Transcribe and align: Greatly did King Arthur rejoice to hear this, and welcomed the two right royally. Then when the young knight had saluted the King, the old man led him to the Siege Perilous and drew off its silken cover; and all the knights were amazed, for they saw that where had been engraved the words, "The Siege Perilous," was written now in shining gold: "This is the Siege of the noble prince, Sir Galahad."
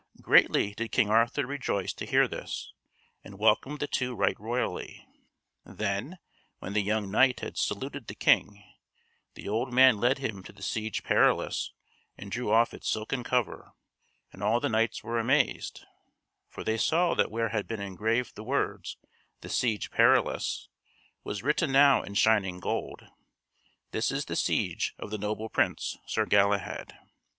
Greatly 0.19 0.73
did 0.73 0.91
King 0.91 1.11
Arthur 1.11 1.45
rejoice 1.45 1.93
to 1.93 2.07
hear 2.07 2.27
this, 2.27 2.73
and 3.23 3.37
welcomed 3.37 3.79
the 3.79 3.85
two 3.85 4.15
right 4.15 4.35
royally. 4.39 5.05
Then 5.63 6.17
when 6.57 6.73
the 6.73 6.81
young 6.81 7.11
knight 7.11 7.41
had 7.41 7.55
saluted 7.55 8.07
the 8.07 8.15
King, 8.15 8.63
the 9.35 9.47
old 9.47 9.71
man 9.71 9.99
led 9.99 10.17
him 10.17 10.41
to 10.41 10.51
the 10.51 10.63
Siege 10.63 11.03
Perilous 11.03 11.71
and 12.17 12.31
drew 12.31 12.51
off 12.51 12.73
its 12.73 12.89
silken 12.89 13.23
cover; 13.23 13.73
and 14.33 14.41
all 14.41 14.59
the 14.59 14.69
knights 14.69 15.03
were 15.03 15.19
amazed, 15.19 15.85
for 16.49 16.63
they 16.63 16.77
saw 16.77 17.13
that 17.13 17.29
where 17.29 17.49
had 17.49 17.67
been 17.67 17.79
engraved 17.79 18.33
the 18.33 18.43
words, 18.43 18.97
"The 19.41 19.49
Siege 19.49 19.91
Perilous," 19.91 20.67
was 21.23 21.43
written 21.43 21.71
now 21.71 22.01
in 22.01 22.15
shining 22.15 22.59
gold: 22.59 23.03
"This 23.91 24.11
is 24.11 24.25
the 24.25 24.35
Siege 24.35 24.95
of 24.97 25.11
the 25.11 25.19
noble 25.19 25.47
prince, 25.47 25.99
Sir 26.07 26.25
Galahad." 26.25 26.97